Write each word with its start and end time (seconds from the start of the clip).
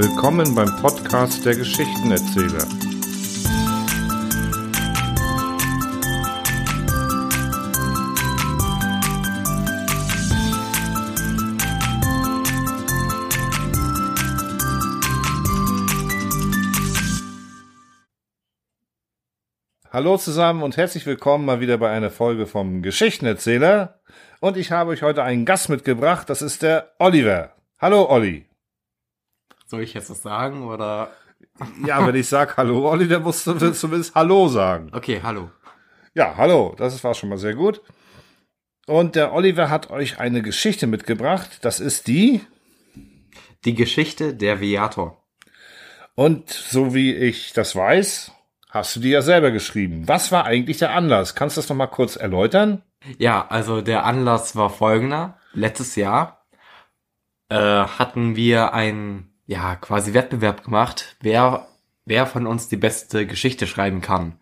Willkommen 0.00 0.54
beim 0.54 0.76
Podcast 0.76 1.44
der 1.44 1.56
Geschichtenerzähler. 1.56 2.68
Hallo 19.90 20.16
zusammen 20.16 20.62
und 20.62 20.76
herzlich 20.76 21.06
willkommen 21.06 21.44
mal 21.44 21.58
wieder 21.58 21.76
bei 21.78 21.90
einer 21.90 22.12
Folge 22.12 22.46
vom 22.46 22.82
Geschichtenerzähler. 22.82 23.98
Und 24.38 24.56
ich 24.56 24.70
habe 24.70 24.90
euch 24.90 25.02
heute 25.02 25.24
einen 25.24 25.44
Gast 25.44 25.68
mitgebracht, 25.68 26.30
das 26.30 26.40
ist 26.40 26.62
der 26.62 26.92
Oliver. 27.00 27.56
Hallo 27.80 28.08
Olli. 28.08 28.48
Soll 29.68 29.82
ich 29.82 29.92
jetzt 29.92 30.08
das 30.08 30.22
sagen 30.22 30.62
oder? 30.62 31.12
Ja, 31.86 32.06
wenn 32.06 32.14
ich 32.14 32.26
sag 32.26 32.56
Hallo 32.56 32.90
Olli, 32.90 33.06
dann 33.06 33.22
musst 33.22 33.46
du 33.46 33.52
zumindest 33.72 34.14
Hallo 34.14 34.48
sagen. 34.48 34.90
Okay, 34.94 35.20
hallo. 35.22 35.50
Ja, 36.14 36.34
hallo, 36.38 36.74
das 36.78 37.04
war 37.04 37.12
schon 37.12 37.28
mal 37.28 37.36
sehr 37.36 37.54
gut. 37.54 37.82
Und 38.86 39.14
der 39.14 39.34
Oliver 39.34 39.68
hat 39.68 39.90
euch 39.90 40.18
eine 40.18 40.40
Geschichte 40.40 40.86
mitgebracht, 40.86 41.58
das 41.60 41.80
ist 41.80 42.06
die. 42.06 42.40
Die 43.66 43.74
Geschichte 43.74 44.32
der 44.34 44.62
Viator. 44.62 45.22
Und 46.14 46.48
so 46.48 46.94
wie 46.94 47.14
ich 47.14 47.52
das 47.52 47.76
weiß, 47.76 48.32
hast 48.70 48.96
du 48.96 49.00
die 49.00 49.10
ja 49.10 49.20
selber 49.20 49.50
geschrieben. 49.50 50.08
Was 50.08 50.32
war 50.32 50.46
eigentlich 50.46 50.78
der 50.78 50.94
Anlass? 50.94 51.34
Kannst 51.34 51.58
du 51.58 51.60
das 51.60 51.68
noch 51.68 51.76
mal 51.76 51.88
kurz 51.88 52.16
erläutern? 52.16 52.82
Ja, 53.18 53.46
also 53.48 53.82
der 53.82 54.06
Anlass 54.06 54.56
war 54.56 54.70
folgender. 54.70 55.38
Letztes 55.52 55.94
Jahr 55.94 56.46
äh, 57.50 57.56
hatten 57.56 58.34
wir 58.36 58.72
einen, 58.72 59.27
ja, 59.48 59.76
quasi 59.76 60.12
Wettbewerb 60.12 60.62
gemacht, 60.62 61.16
wer, 61.20 61.66
wer 62.04 62.26
von 62.26 62.46
uns 62.46 62.68
die 62.68 62.76
beste 62.76 63.26
Geschichte 63.26 63.66
schreiben 63.66 64.02
kann. 64.02 64.38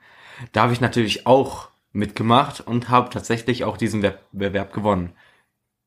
Da 0.53 0.63
habe 0.63 0.73
ich 0.73 0.81
natürlich 0.81 1.27
auch 1.27 1.69
mitgemacht 1.93 2.61
und 2.61 2.91
habe 2.91 3.09
tatsächlich 3.09 3.63
auch 3.65 3.77
diesen 3.77 4.03
Wettbewerb 4.03 4.75
gewonnen. 4.75 5.13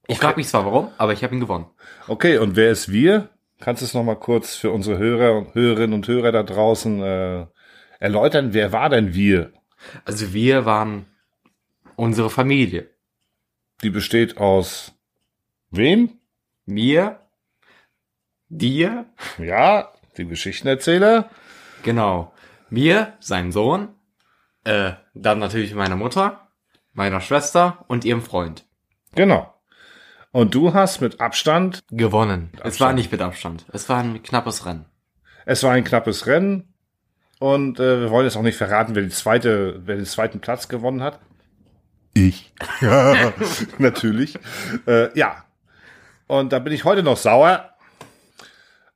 Ich 0.08 0.18
Okay. 0.18 0.26
frage 0.26 0.38
mich 0.38 0.48
zwar 0.48 0.66
warum, 0.66 0.90
aber 0.98 1.12
ich 1.14 1.24
habe 1.24 1.36
ihn 1.36 1.42
gewonnen. 1.42 1.66
Okay, 2.08 2.38
und 2.38 2.56
wer 2.56 2.72
ist 2.72 2.92
wir? 2.92 3.30
Kannst 3.60 3.82
du 3.82 3.86
es 3.86 3.94
noch 3.94 4.04
mal 4.06 4.16
kurz 4.16 4.56
für 4.56 4.72
unsere 4.72 4.98
Hörer 4.98 5.38
und 5.38 5.54
Hörerinnen 5.54 5.94
und 5.94 6.08
Hörer 6.08 6.32
da 6.32 6.44
draußen 6.44 7.04
äh, 7.04 7.46
erläutern? 8.00 8.54
Wer 8.54 8.72
war 8.72 8.90
denn 8.90 9.14
wir? 9.14 9.52
Also 10.06 10.34
wir 10.34 10.66
waren 10.66 11.06
unsere 11.98 12.30
Familie. 12.30 12.90
Die 13.84 13.90
besteht 13.90 14.38
aus 14.38 14.94
wem? 15.72 16.20
Mir, 16.66 17.20
dir, 18.50 19.06
Ja, 19.38 19.90
die 20.18 20.26
Geschichtenerzähler. 20.26 21.30
Genau. 21.84 22.34
Mir, 22.70 23.14
sein 23.20 23.52
Sohn, 23.52 23.90
äh, 24.64 24.92
dann 25.14 25.40
natürlich 25.40 25.74
meiner 25.74 25.96
Mutter, 25.96 26.48
meiner 26.94 27.22
Schwester 27.22 27.86
und 27.88 28.06
ihrem 28.06 28.22
Freund. 28.22 28.66
Genau. 29.16 29.54
Und 30.32 30.54
du 30.54 30.74
hast 30.74 31.02
mit 31.02 31.20
Abstand, 31.22 31.82
Gewonnen. 31.90 32.50
Es 32.56 32.62
Abstand. 32.62 32.80
war 32.80 32.94
nicht 32.94 33.12
mit 33.12 33.22
Abstand. 33.22 33.66
Es 33.72 33.90
war 33.90 34.00
ein 34.00 34.22
knappes 34.22 34.66
Rennen. 34.66 34.86
es 35.46 35.64
war 35.64 35.72
ein 35.72 35.84
knappes 35.84 36.28
Rennen. 36.28 36.74
Und 37.40 37.80
äh, 37.80 38.02
wir 38.02 38.12
wollen 38.12 38.26
jetzt 38.26 38.36
auch 38.36 38.42
nicht 38.44 38.58
verraten, 38.58 38.96
wer 38.96 39.04
die 39.04 39.10
zweite, 39.10 39.82
wer 39.86 39.96
den 39.96 40.06
zweiten 40.06 40.42
Platz 40.42 40.68
gewonnen 40.68 41.02
hat. 41.02 41.20
Ich. 42.14 42.54
Ja, 42.82 43.32
natürlich. 43.78 44.38
Äh, 44.86 45.18
ja. 45.18 45.46
Und 46.28 46.52
da 46.52 46.60
bin 46.60 46.74
ich 46.74 46.84
heute 46.84 47.02
noch 47.02 47.18
sauer. 47.18 47.70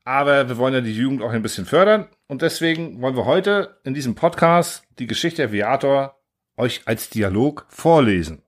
Aber 0.06 0.50
wir 0.50 0.58
wollen 0.58 0.74
ja 0.74 0.82
die 0.82 0.96
Jugend 0.96 1.22
auch 1.22 1.32
ein 1.32 1.42
bisschen 1.42 1.66
fördern. 1.66 2.08
Und 2.28 2.42
deswegen 2.42 3.02
wollen 3.02 3.16
wir 3.16 3.26
heute 3.26 3.80
in 3.84 3.94
diesem 3.94 4.16
Podcast 4.16 4.84
die 5.00 5.08
Geschichte 5.08 5.44
der 5.44 5.52
Viator 5.52 6.20
euch 6.58 6.82
als 6.86 7.10
Dialog 7.10 7.66
vorlesen. 7.70 8.42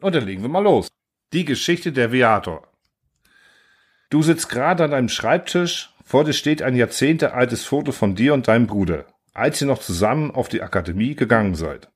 Und 0.00 0.14
dann 0.14 0.24
legen 0.24 0.42
wir 0.42 0.48
mal 0.48 0.62
los. 0.62 0.88
Die 1.32 1.44
Geschichte 1.44 1.92
der 1.92 2.12
Viator. 2.12 2.66
Du 4.08 4.22
sitzt 4.22 4.48
gerade 4.48 4.84
an 4.84 4.90
deinem 4.90 5.08
Schreibtisch, 5.08 5.94
vor 6.04 6.24
dir 6.24 6.32
steht 6.32 6.62
ein 6.62 6.74
jahrzehntealtes 6.74 7.64
Foto 7.64 7.92
von 7.92 8.16
dir 8.16 8.34
und 8.34 8.48
deinem 8.48 8.66
Bruder, 8.66 9.04
als 9.32 9.60
ihr 9.60 9.68
noch 9.68 9.78
zusammen 9.78 10.32
auf 10.32 10.48
die 10.48 10.62
Akademie 10.62 11.14
gegangen 11.14 11.54
seid. 11.54 11.88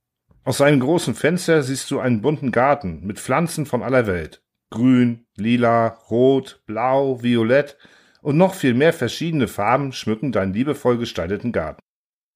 Aus 0.44 0.58
seinem 0.58 0.78
großen 0.78 1.14
Fenster 1.14 1.62
siehst 1.62 1.90
du 1.90 1.98
einen 1.98 2.20
bunten 2.20 2.52
Garten 2.52 3.04
mit 3.04 3.18
Pflanzen 3.18 3.66
von 3.66 3.82
aller 3.82 4.06
Welt. 4.06 4.42
Grün, 4.70 5.26
lila, 5.36 5.88
rot, 6.10 6.62
blau, 6.66 7.22
violett 7.22 7.76
und 8.24 8.38
noch 8.38 8.54
viel 8.54 8.72
mehr 8.72 8.94
verschiedene 8.94 9.48
Farben 9.48 9.92
schmücken 9.92 10.32
deinen 10.32 10.54
liebevoll 10.54 10.96
gestalteten 10.96 11.52
Garten. 11.52 11.82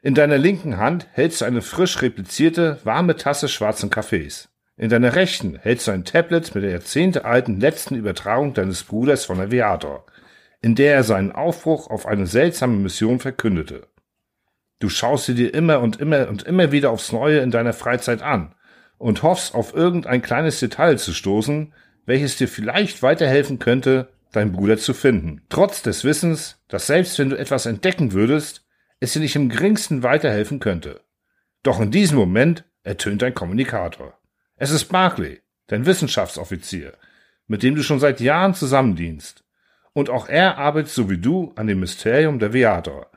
In 0.03 0.15
deiner 0.15 0.37
linken 0.37 0.77
Hand 0.77 1.07
hältst 1.13 1.41
du 1.41 1.47
eine 1.47 1.63
frisch 1.63 2.03
replizierte, 2.03 2.79
warme 2.85 3.17
Tasse 3.17 3.49
schwarzen 3.49 3.89
Kaffees. 3.89 4.51
In 4.77 4.91
deiner 4.91 5.17
rechten 5.17 5.57
hältst 5.57 5.87
du 5.87 5.93
ein 5.93 6.05
Tablet 6.05 6.55
mit 6.55 6.63
der 6.63 6.73
jahrzehntealten 6.73 7.59
letzten 7.59 7.95
Übertragung 7.95 8.53
deines 8.53 8.85
Bruders 8.85 9.25
von 9.25 9.41
Aviator, 9.41 10.05
in 10.61 10.75
der 10.75 10.95
er 10.95 11.05
seinen 11.05 11.33
Aufbruch 11.33 11.89
auf 11.89 12.05
eine 12.05 12.27
seltsame 12.27 12.77
Mission 12.77 13.19
verkündete. 13.19 13.87
Du 14.81 14.91
schaust 14.91 15.25
sie 15.25 15.35
dir 15.35 15.55
immer 15.55 15.81
und 15.81 16.03
immer 16.03 16.29
und 16.29 16.43
immer 16.43 16.71
wieder 16.71 16.91
aufs 16.91 17.13
Neue 17.13 17.39
in 17.39 17.51
deiner 17.51 17.73
Freizeit 17.73 18.21
an 18.21 18.55
und 18.99 19.23
hoffst 19.23 19.55
auf 19.55 19.75
irgendein 19.75 20.21
kleines 20.21 20.61
Detail 20.61 20.99
zu 20.99 21.15
stoßen, 21.15 21.73
welches 22.05 22.37
dir 22.37 22.47
vielleicht 22.47 23.03
weiterhelfen 23.03 23.59
könnte, 23.59 24.09
deinen 24.33 24.53
Bruder 24.53 24.79
zu 24.79 24.95
finden. 24.95 25.43
Trotz 25.49 25.83
des 25.83 26.05
Wissens, 26.05 26.63
dass 26.69 26.87
selbst 26.87 27.19
wenn 27.19 27.31
du 27.31 27.39
etwas 27.39 27.67
entdecken 27.67 28.13
würdest, 28.13 28.67
es 29.01 29.13
dir 29.13 29.21
nicht 29.21 29.37
im 29.37 29.49
geringsten 29.49 30.03
weiterhelfen 30.03 30.61
könnte. 30.61 31.01
Doch 31.63 31.81
in 31.81 31.91
diesem 31.91 32.19
Moment 32.19 32.65
ertönt 32.83 33.23
ein 33.23 33.35
Kommunikator. 33.35 34.19
Es 34.57 34.71
ist 34.71 34.87
Barclay, 34.87 35.41
dein 35.69 35.87
Wissenschaftsoffizier, 35.87 36.95
mit 37.47 37.63
dem 37.63 37.75
du 37.75 37.83
schon 37.83 38.01
seit 38.01 38.21
Jahren 38.21 38.55
zusammendienst. 38.55 39.45
Und 39.93 40.11
auch 40.11 40.29
er 40.29 40.59
arbeitet 40.59 40.91
so 40.91 41.11
wie 41.11 41.19
du 41.19 41.53
an 41.57 41.67
dem 41.67 41.81
Mysterium 41.81 42.39
der 42.39 42.53
Viator, 42.53 43.11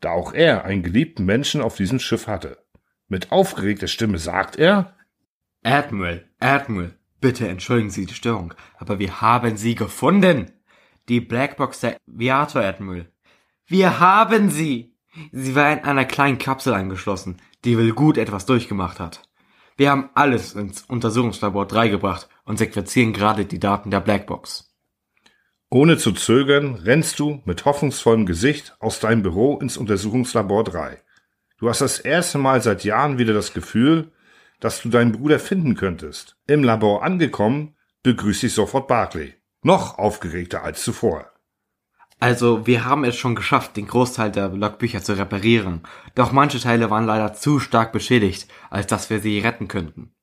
da 0.00 0.10
auch 0.10 0.32
er 0.32 0.64
einen 0.64 0.82
geliebten 0.82 1.24
Menschen 1.24 1.60
auf 1.60 1.76
diesem 1.76 1.98
Schiff 1.98 2.26
hatte. 2.26 2.58
Mit 3.08 3.32
aufgeregter 3.32 3.88
Stimme 3.88 4.18
sagt 4.18 4.56
er, 4.56 4.94
Admiral, 5.62 6.24
Admiral, 6.40 6.94
bitte 7.22 7.48
entschuldigen 7.48 7.88
Sie 7.88 8.04
die 8.04 8.12
Störung, 8.12 8.52
aber 8.76 8.98
wir 8.98 9.22
haben 9.22 9.56
sie 9.56 9.74
gefunden. 9.74 10.50
Die 11.08 11.20
Blackbox 11.20 11.80
der 11.80 11.96
Viator, 12.06 12.62
Admiral. 12.62 13.10
Wir 13.66 13.98
haben 13.98 14.50
sie. 14.50 14.94
Sie 15.30 15.54
war 15.54 15.72
in 15.72 15.80
einer 15.80 16.04
kleinen 16.04 16.38
Kapsel 16.38 16.74
eingeschlossen, 16.74 17.38
die 17.64 17.78
wohl 17.78 17.92
gut 17.92 18.18
etwas 18.18 18.44
durchgemacht 18.46 19.00
hat. 19.00 19.22
Wir 19.76 19.90
haben 19.90 20.10
alles 20.14 20.54
ins 20.54 20.82
Untersuchungslabor 20.82 21.66
3 21.66 21.88
gebracht 21.88 22.28
und 22.44 22.58
sequenzieren 22.58 23.12
gerade 23.12 23.46
die 23.46 23.58
Daten 23.58 23.90
der 23.90 24.00
Blackbox. 24.00 24.70
Ohne 25.70 25.96
zu 25.96 26.12
zögern 26.12 26.74
rennst 26.74 27.18
du 27.18 27.40
mit 27.46 27.64
hoffnungsvollem 27.64 28.26
Gesicht 28.26 28.76
aus 28.78 29.00
deinem 29.00 29.22
Büro 29.22 29.58
ins 29.58 29.78
Untersuchungslabor 29.78 30.64
3. 30.64 30.98
Du 31.58 31.68
hast 31.68 31.80
das 31.80 31.98
erste 31.98 32.38
Mal 32.38 32.60
seit 32.60 32.84
Jahren 32.84 33.16
wieder 33.16 33.32
das 33.32 33.54
Gefühl, 33.54 34.12
dass 34.62 34.80
du 34.80 34.88
deinen 34.88 35.10
Bruder 35.10 35.40
finden 35.40 35.74
könntest. 35.74 36.36
Im 36.46 36.62
Labor 36.62 37.02
angekommen, 37.02 37.74
begrüßt 38.04 38.44
dich 38.44 38.54
sofort 38.54 38.86
Barclay. 38.86 39.34
Noch 39.62 39.98
aufgeregter 39.98 40.62
als 40.62 40.84
zuvor. 40.84 41.32
Also, 42.20 42.64
wir 42.64 42.84
haben 42.84 43.02
es 43.02 43.16
schon 43.16 43.34
geschafft, 43.34 43.76
den 43.76 43.88
Großteil 43.88 44.30
der 44.30 44.48
Logbücher 44.50 45.02
zu 45.02 45.18
reparieren. 45.18 45.82
Doch 46.14 46.30
manche 46.30 46.60
Teile 46.60 46.88
waren 46.90 47.06
leider 47.06 47.34
zu 47.34 47.58
stark 47.58 47.90
beschädigt, 47.90 48.46
als 48.70 48.86
dass 48.86 49.10
wir 49.10 49.18
sie 49.18 49.40
retten 49.40 49.66
könnten. 49.66 50.14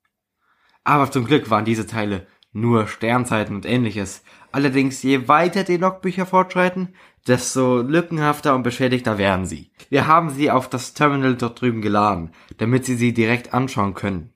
Aber 0.85 1.11
zum 1.11 1.25
Glück 1.25 1.49
waren 1.49 1.65
diese 1.65 1.85
Teile 1.85 2.25
nur 2.51 2.87
Sternzeiten 2.87 3.55
und 3.55 3.65
ähnliches. 3.65 4.23
Allerdings, 4.51 5.03
je 5.03 5.27
weiter 5.27 5.63
die 5.63 5.77
Logbücher 5.77 6.25
fortschreiten, 6.25 6.95
desto 7.27 7.81
lückenhafter 7.81 8.55
und 8.55 8.63
beschädigter 8.63 9.17
werden 9.17 9.45
sie. 9.45 9.71
Wir 9.89 10.07
haben 10.07 10.29
sie 10.29 10.49
auf 10.49 10.69
das 10.69 10.93
Terminal 10.93 11.35
dort 11.35 11.61
drüben 11.61 11.81
geladen, 11.81 12.31
damit 12.57 12.85
Sie 12.85 12.95
sie 12.95 13.13
direkt 13.13 13.53
anschauen 13.53 13.93
können. 13.93 14.33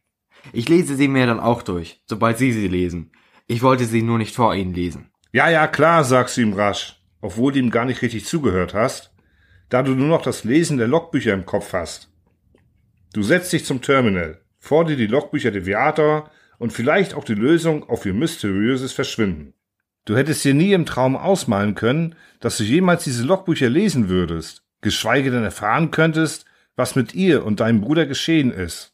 Ich 0.52 0.70
lese 0.70 0.96
sie 0.96 1.08
mir 1.08 1.26
dann 1.26 1.40
auch 1.40 1.64
durch, 1.64 2.04
sobald 2.06 2.38
Sie 2.38 2.52
sie 2.52 2.68
lesen. 2.68 3.12
Ich 3.48 3.62
wollte 3.62 3.86
sie 3.86 4.02
nur 4.02 4.18
nicht 4.18 4.36
vor 4.36 4.54
Ihnen 4.56 4.74
lesen. 4.74 5.10
Ja, 5.32 5.50
ja, 5.50 5.68
klar, 5.68 6.04
sagst 6.04 6.38
du 6.38 6.42
ihm 6.42 6.54
rasch, 6.54 7.02
obwohl 7.22 7.54
du 7.54 7.60
ihm 7.60 7.72
gar 7.72 7.86
nicht 7.86 8.02
richtig 8.02 8.26
zugehört 8.26 8.74
hast, 8.74 9.14
da 9.70 9.82
du 9.82 9.96
nur 9.96 10.08
noch 10.08 10.22
das 10.22 10.44
Lesen 10.44 10.78
der 10.78 10.88
Logbücher 10.88 11.34
im 11.34 11.46
Kopf 11.46 11.74
hast. 11.74 12.12
Du 13.14 13.24
setzt 13.24 13.52
dich 13.52 13.66
zum 13.66 13.82
Terminal, 13.82 14.42
vor 14.60 14.86
dir 14.86 14.96
die 14.96 15.08
Logbücher 15.08 15.50
der 15.50 15.66
Viator 15.66 16.30
und 16.58 16.74
vielleicht 16.74 17.14
auch 17.14 17.24
die 17.24 17.34
Lösung 17.34 17.88
auf 17.90 18.06
ihr 18.06 18.14
mysteriöses 18.14 18.94
Verschwinden. 18.94 19.54
Du 20.06 20.18
hättest 20.18 20.44
dir 20.44 20.54
nie 20.54 20.74
im 20.74 20.86
Traum 20.86 21.16
ausmalen 21.16 21.76
können, 21.76 22.16
dass 22.40 22.58
du 22.58 22.64
jemals 22.64 23.04
diese 23.06 23.24
Logbücher 23.24 23.70
lesen 23.70 24.10
würdest, 24.10 24.64
geschweige 24.82 25.32
denn 25.32 25.44
erfahren 25.44 25.92
könntest, 25.92 26.46
was 26.76 26.96
mit 26.96 27.14
ihr 27.14 27.46
und 27.46 27.60
deinem 27.60 27.82
Bruder 27.82 28.06
geschehen 28.06 28.52
ist. 28.52 28.94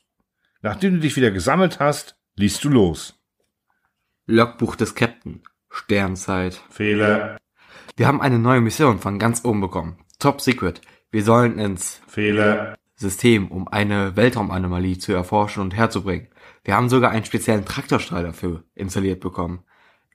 Nachdem 0.62 0.96
du 0.96 1.00
dich 1.00 1.16
wieder 1.16 1.32
gesammelt 1.32 1.80
hast, 1.80 2.16
liest 2.36 2.64
du 2.64 2.70
los. 2.70 3.20
Logbuch 4.28 4.76
des 4.76 4.94
Captain. 4.94 5.42
Sternzeit. 5.70 6.62
Fehler. 6.70 7.38
Wir 7.96 8.08
haben 8.08 8.22
eine 8.22 8.40
neue 8.40 8.62
Mission 8.62 9.00
von 9.00 9.20
ganz 9.20 9.44
oben 9.46 9.62
bekommen. 9.62 9.98
Top 10.20 10.42
Secret. 10.42 10.82
Wir 11.12 11.24
sollen 11.24 11.58
ins 11.58 12.02
Fehler. 12.08 12.76
System, 12.96 13.50
um 13.50 13.68
eine 13.68 14.16
Weltraumanomalie 14.16 15.00
zu 15.00 15.14
erforschen 15.14 15.64
und 15.64 15.76
herzubringen. 15.76 16.28
Wir 16.64 16.76
haben 16.76 16.90
sogar 16.90 17.12
einen 17.12 17.26
speziellen 17.26 17.66
Traktorstrahl 17.66 18.24
dafür 18.24 18.64
installiert 18.76 19.20
bekommen. 19.20 19.64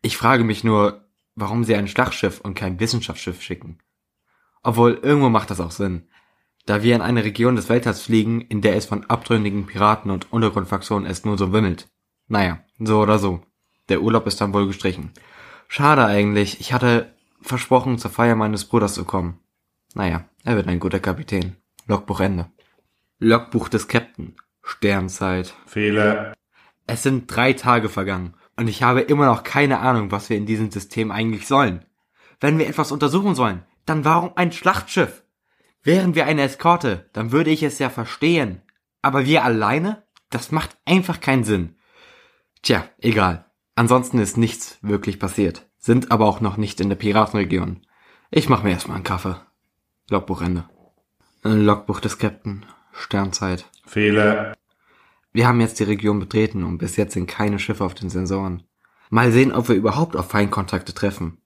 Ich 0.02 0.16
frage 0.16 0.44
mich 0.44 0.64
nur, 0.64 1.04
warum 1.34 1.64
sie 1.64 1.74
ein 1.74 1.88
Schlachtschiff 1.88 2.40
und 2.40 2.54
kein 2.54 2.78
Wissenschaftsschiff 2.80 3.42
schicken. 3.42 3.78
Obwohl, 4.62 4.94
irgendwo 4.94 5.28
macht 5.28 5.50
das 5.50 5.60
auch 5.60 5.70
Sinn. 5.70 6.08
Da 6.66 6.82
wir 6.82 6.94
in 6.94 7.02
eine 7.02 7.24
Region 7.24 7.56
des 7.56 7.68
Weltalls 7.68 8.00
fliegen, 8.00 8.40
in 8.40 8.62
der 8.62 8.76
es 8.76 8.86
von 8.86 9.04
abtrünnigen 9.04 9.66
Piraten 9.66 10.10
und 10.10 10.32
Untergrundfraktionen 10.32 11.08
es 11.08 11.24
nur 11.24 11.36
so 11.36 11.52
wimmelt. 11.52 11.88
Naja, 12.28 12.60
so 12.78 13.00
oder 13.00 13.18
so. 13.18 13.42
Der 13.90 14.00
Urlaub 14.00 14.26
ist 14.26 14.40
dann 14.40 14.54
wohl 14.54 14.66
gestrichen. 14.66 15.12
Schade 15.68 16.06
eigentlich, 16.06 16.60
ich 16.60 16.72
hatte 16.72 17.14
versprochen, 17.42 17.98
zur 17.98 18.10
Feier 18.10 18.36
meines 18.36 18.64
Bruders 18.64 18.94
zu 18.94 19.04
kommen. 19.04 19.40
Naja, 19.94 20.24
er 20.42 20.56
wird 20.56 20.68
ein 20.68 20.80
guter 20.80 21.00
Kapitän. 21.00 21.56
Logbuch 21.86 22.20
Ende. 22.20 22.50
Logbuch 23.18 23.68
des 23.68 23.86
Captain. 23.86 24.34
Sternzeit. 24.64 25.54
Fehler. 25.66 26.32
Es 26.86 27.02
sind 27.02 27.34
drei 27.34 27.52
Tage 27.52 27.88
vergangen 27.88 28.34
und 28.56 28.68
ich 28.68 28.82
habe 28.82 29.00
immer 29.02 29.26
noch 29.26 29.42
keine 29.44 29.80
Ahnung, 29.80 30.10
was 30.10 30.30
wir 30.30 30.36
in 30.36 30.46
diesem 30.46 30.70
System 30.70 31.10
eigentlich 31.10 31.46
sollen. 31.46 31.84
Wenn 32.40 32.58
wir 32.58 32.66
etwas 32.66 32.92
untersuchen 32.92 33.34
sollen, 33.34 33.62
dann 33.86 34.04
warum 34.04 34.32
ein 34.36 34.52
Schlachtschiff? 34.52 35.22
Wären 35.82 36.14
wir 36.14 36.26
eine 36.26 36.42
Eskorte, 36.42 37.10
dann 37.12 37.30
würde 37.30 37.50
ich 37.50 37.62
es 37.62 37.78
ja 37.78 37.90
verstehen. 37.90 38.62
Aber 39.02 39.26
wir 39.26 39.44
alleine? 39.44 40.02
Das 40.30 40.50
macht 40.50 40.76
einfach 40.86 41.20
keinen 41.20 41.44
Sinn. 41.44 41.76
Tja, 42.62 42.88
egal. 42.98 43.44
Ansonsten 43.76 44.18
ist 44.18 44.38
nichts 44.38 44.78
wirklich 44.80 45.18
passiert. 45.18 45.68
Sind 45.78 46.10
aber 46.10 46.24
auch 46.24 46.40
noch 46.40 46.56
nicht 46.56 46.80
in 46.80 46.88
der 46.88 46.96
Piratenregion. 46.96 47.86
Ich 48.30 48.48
mach 48.48 48.62
mir 48.62 48.70
erstmal 48.70 48.96
einen 48.96 49.04
Kaffee. 49.04 49.36
Logbuchende. 50.08 50.64
Logbuch 51.42 52.00
des 52.00 52.18
Captain. 52.18 52.64
Sternzeit. 52.94 53.66
Fehler. 53.86 54.54
Wir 55.32 55.48
haben 55.48 55.60
jetzt 55.60 55.80
die 55.80 55.84
Region 55.84 56.20
betreten 56.20 56.64
und 56.64 56.78
bis 56.78 56.96
jetzt 56.96 57.14
sind 57.14 57.26
keine 57.26 57.58
Schiffe 57.58 57.84
auf 57.84 57.94
den 57.94 58.08
Sensoren. 58.08 58.62
Mal 59.10 59.32
sehen, 59.32 59.52
ob 59.52 59.68
wir 59.68 59.76
überhaupt 59.76 60.16
auf 60.16 60.30
Feindkontakte 60.30 60.94
treffen. 60.94 61.38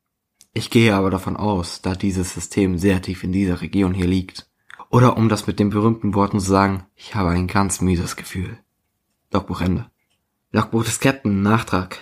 Ich 0.53 0.71
gehe 0.71 0.95
aber 0.95 1.11
davon 1.11 1.37
aus, 1.37 1.83
da 1.83 1.95
dieses 1.95 2.35
System 2.35 2.79
sehr 2.79 3.03
tief 3.03 3.25
in 3.25 3.33
dieser 3.33 3.61
Region 3.61 3.95
hier 3.95 4.07
liegt. 4.07 4.49
Oder 4.91 5.17
um 5.17 5.29
das 5.29 5.47
mit 5.47 5.59
den 5.59 5.71
berühmten 5.71 6.15
Worten 6.15 6.41
zu 6.41 6.47
sagen, 6.47 6.87
ich 6.95 7.15
habe 7.15 7.31
ein 7.31 7.47
ganz 7.47 7.81
mieses 7.81 8.17
Gefühl. 8.17 8.59
Logbuch 9.33 9.61
Ende. 9.61 9.91
Logbuch 10.53 10.85
des 10.85 11.01
Captain, 11.01 11.43
Nachtrag. 11.43 11.99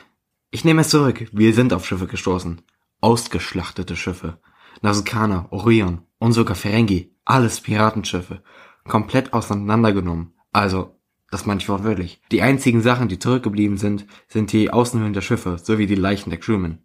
Ich 0.50 0.64
nehme 0.64 0.82
es 0.82 0.90
zurück, 0.90 1.28
wir 1.32 1.52
sind 1.52 1.72
auf 1.72 1.86
Schiffe 1.86 2.06
gestoßen. 2.06 2.62
Ausgeschlachtete 3.00 3.96
Schiffe. 3.96 4.38
Nasukana, 4.82 5.46
Orion 5.50 6.02
und 6.18 6.32
sogar 6.32 6.54
Ferengi, 6.54 7.14
alles 7.24 7.60
Piratenschiffe. 7.60 8.42
Komplett 8.88 9.32
auseinandergenommen. 9.32 10.34
Also, 10.52 10.96
das 11.30 11.46
meine 11.46 11.60
ich 11.60 11.68
wortwörtlich. 11.68 12.20
Die 12.30 12.42
einzigen 12.42 12.82
Sachen, 12.82 13.08
die 13.08 13.18
zurückgeblieben 13.18 13.78
sind, 13.78 14.06
sind 14.28 14.52
die 14.52 14.70
Außenhöhlen 14.72 15.12
der 15.12 15.22
Schiffe 15.22 15.58
sowie 15.58 15.86
die 15.86 15.94
Leichen 15.94 16.30
der 16.30 16.38
Crewmen. 16.38 16.84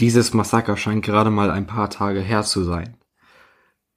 Dieses 0.00 0.34
Massaker 0.34 0.76
scheint 0.76 1.04
gerade 1.04 1.30
mal 1.30 1.50
ein 1.50 1.66
paar 1.66 1.90
Tage 1.90 2.20
her 2.20 2.42
zu 2.42 2.62
sein. 2.64 2.96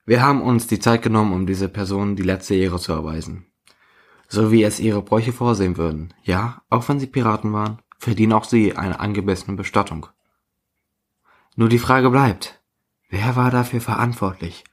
Wir 0.05 0.23
haben 0.23 0.41
uns 0.41 0.67
die 0.67 0.79
Zeit 0.79 1.03
genommen, 1.03 1.33
um 1.33 1.45
diese 1.45 1.69
Personen 1.69 2.15
die 2.15 2.23
letzte 2.23 2.55
Ehre 2.55 2.79
zu 2.79 2.91
erweisen. 2.91 3.45
So 4.27 4.51
wie 4.51 4.63
es 4.63 4.79
ihre 4.79 5.01
Bräuche 5.01 5.31
vorsehen 5.31 5.77
würden. 5.77 6.13
Ja, 6.23 6.63
auch 6.69 6.87
wenn 6.89 6.99
sie 6.99 7.07
Piraten 7.07 7.53
waren, 7.53 7.79
verdienen 7.97 8.33
auch 8.33 8.45
sie 8.45 8.75
eine 8.75 8.99
angemessene 8.99 9.57
Bestattung. 9.57 10.07
Nur 11.55 11.69
die 11.69 11.79
Frage 11.79 12.09
bleibt, 12.09 12.61
wer 13.09 13.35
war 13.35 13.51
dafür 13.51 13.81
verantwortlich? 13.81 14.63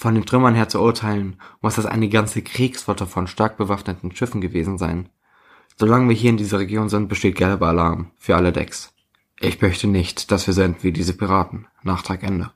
Von 0.00 0.14
den 0.14 0.24
Trümmern 0.24 0.54
her 0.54 0.66
zu 0.66 0.80
urteilen, 0.80 1.38
muss 1.60 1.74
das 1.74 1.84
eine 1.84 2.08
ganze 2.08 2.40
Kriegsflotte 2.40 3.06
von 3.06 3.26
stark 3.26 3.58
bewaffneten 3.58 4.16
Schiffen 4.16 4.40
gewesen 4.40 4.78
sein. 4.78 5.10
Solange 5.76 6.08
wir 6.08 6.16
hier 6.16 6.30
in 6.30 6.38
dieser 6.38 6.58
Region 6.58 6.88
sind, 6.88 7.08
besteht 7.10 7.36
gelber 7.36 7.66
Alarm 7.68 8.10
für 8.16 8.34
alle 8.34 8.50
Decks. 8.50 8.94
Ich 9.40 9.60
möchte 9.60 9.88
nicht, 9.88 10.30
dass 10.30 10.46
wir 10.46 10.54
sind 10.54 10.82
wie 10.82 10.92
diese 10.92 11.12
Piraten. 11.12 11.66
Nachtrag 11.82 12.22
Ende. 12.22 12.50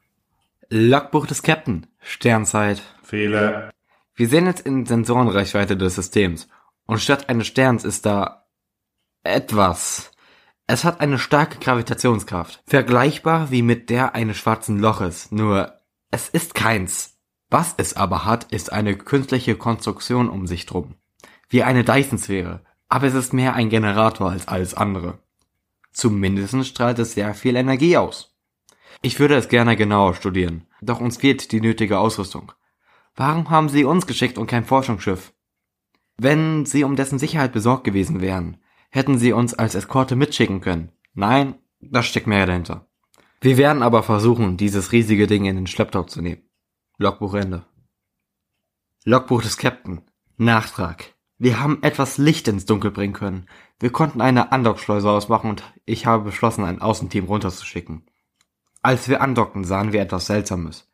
Logbuch 0.70 1.26
des 1.26 1.43
Captain. 1.43 1.87
Sternzeit. 2.00 2.81
Fehler. 3.02 3.70
Wir 4.14 4.26
sehen 4.26 4.47
jetzt 4.47 4.64
in 4.64 4.87
Sensorenreichweite 4.87 5.76
des 5.76 5.97
Systems. 5.97 6.49
Und 6.87 7.02
statt 7.02 7.29
eines 7.29 7.47
Sterns 7.47 7.85
ist 7.85 8.06
da 8.06 8.47
etwas. 9.23 10.12
Es 10.67 10.85
hat 10.85 11.02
eine 11.02 11.19
starke 11.19 11.58
Gravitationskraft. 11.58 12.62
Vergleichbar 12.67 13.50
wie 13.50 13.61
mit 13.61 13.90
der 13.90 14.14
eines 14.14 14.38
schwarzen 14.38 14.79
Loches. 14.79 15.31
Nur, 15.31 15.75
es 16.11 16.31
ist 16.31 16.55
keins. 16.55 17.13
Was 17.56 17.72
es 17.76 17.94
aber 17.94 18.24
hat, 18.24 18.50
ist 18.52 18.72
eine 18.72 18.96
künstliche 18.96 19.54
Konstruktion 19.54 20.28
um 20.28 20.48
sich 20.48 20.66
drum. 20.66 20.96
Wie 21.48 21.62
eine 21.62 21.84
Dyson-Sphäre. 21.84 22.64
Aber 22.88 23.06
es 23.06 23.14
ist 23.14 23.32
mehr 23.32 23.54
ein 23.54 23.68
Generator 23.68 24.28
als 24.28 24.48
alles 24.48 24.74
andere. 24.74 25.20
Zumindest 25.92 26.66
strahlt 26.66 26.98
es 26.98 27.12
sehr 27.14 27.32
viel 27.32 27.54
Energie 27.54 27.96
aus. 27.96 28.34
Ich 29.02 29.20
würde 29.20 29.36
es 29.36 29.48
gerne 29.48 29.76
genauer 29.76 30.14
studieren, 30.14 30.66
doch 30.82 30.98
uns 31.00 31.18
fehlt 31.18 31.52
die 31.52 31.60
nötige 31.60 32.00
Ausrüstung. 32.00 32.50
Warum 33.14 33.48
haben 33.50 33.68
sie 33.68 33.84
uns 33.84 34.08
geschickt 34.08 34.36
und 34.36 34.48
kein 34.48 34.64
Forschungsschiff? 34.64 35.32
Wenn 36.16 36.66
sie 36.66 36.82
um 36.82 36.96
dessen 36.96 37.20
Sicherheit 37.20 37.52
besorgt 37.52 37.84
gewesen 37.84 38.20
wären, 38.20 38.56
hätten 38.90 39.16
sie 39.16 39.32
uns 39.32 39.54
als 39.54 39.76
Eskorte 39.76 40.16
mitschicken 40.16 40.60
können. 40.60 40.90
Nein, 41.14 41.54
da 41.78 42.02
steckt 42.02 42.26
mehr 42.26 42.46
dahinter. 42.46 42.88
Wir 43.40 43.56
werden 43.58 43.84
aber 43.84 44.02
versuchen, 44.02 44.56
dieses 44.56 44.90
riesige 44.90 45.28
Ding 45.28 45.44
in 45.44 45.54
den 45.54 45.68
Schlepptau 45.68 46.02
zu 46.02 46.20
nehmen. 46.20 46.42
Logbuch 46.96 47.35
Ende. 47.35 47.67
Logbuch 49.05 49.43
des 49.43 49.56
Captain. 49.56 50.02
Nachtrag. 50.37 51.14
Wir 51.38 51.58
haben 51.58 51.82
etwas 51.82 52.19
Licht 52.19 52.46
ins 52.46 52.67
Dunkel 52.67 52.93
bringen 52.93 53.14
können. 53.14 53.49
Wir 53.81 53.91
konnten 53.91 54.20
eine 54.20 54.52
Andockschleuse 54.52 55.11
ausmachen 55.11 55.50
und 55.50 55.64
ich 55.87 56.06
habe 56.06 56.23
beschlossen, 56.23 56.64
ein 56.64 56.81
Außenteam 56.81 57.25
runterzuschicken. 57.25 58.06
Als 58.81 59.08
wir 59.08 59.23
andockten, 59.23 59.64
sahen 59.64 59.93
wir 59.93 60.02
etwas 60.02 60.26
Seltsames. 60.26 60.88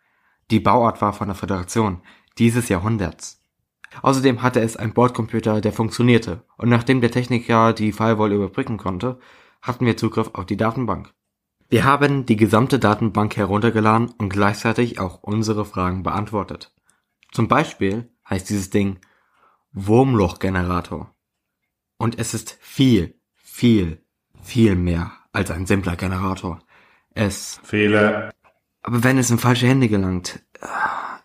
Die 0.51 0.59
Bauart 0.59 1.03
war 1.03 1.13
von 1.13 1.29
der 1.29 1.35
Föderation 1.35 2.01
dieses 2.39 2.71
Jahrhunderts. 2.71 3.45
Außerdem 4.01 4.41
hatte 4.41 4.61
es 4.61 4.79
einen 4.79 4.95
Bordcomputer, 4.95 5.61
der 5.61 5.75
funktionierte, 5.75 6.47
und 6.57 6.71
nachdem 6.71 7.03
der 7.03 7.11
Techniker 7.11 7.75
die 7.75 7.93
Firewall 7.93 8.33
überbrücken 8.33 8.79
konnte, 8.79 9.19
hatten 9.61 9.85
wir 9.85 9.99
Zugriff 9.99 10.31
auf 10.33 10.47
die 10.47 10.57
Datenbank. 10.57 11.13
Wir 11.71 11.85
haben 11.85 12.27
die 12.27 12.35
gesamte 12.35 12.81
Datenbank 12.81 13.37
heruntergeladen 13.37 14.11
und 14.19 14.29
gleichzeitig 14.29 14.99
auch 14.99 15.23
unsere 15.23 15.65
Fragen 15.65 16.03
beantwortet. 16.03 16.75
Zum 17.31 17.47
Beispiel 17.47 18.13
heißt 18.29 18.51
dieses 18.51 18.71
Ding 18.71 18.99
Wurmlochgenerator. 19.73 21.15
Und 21.97 22.19
es 22.19 22.35
ist 22.35 22.59
viel, 22.61 23.21
viel, 23.37 24.05
viel 24.43 24.75
mehr 24.75 25.13
als 25.31 25.53
ein 25.53 25.67
simpler 25.67 25.95
Generator. 25.95 26.61
Es. 27.15 27.61
Fehler. 27.63 28.33
Aber 28.83 29.05
wenn 29.05 29.19
es 29.19 29.31
in 29.31 29.39
falsche 29.39 29.69
Hände 29.69 29.89
gelangt, 29.89 30.43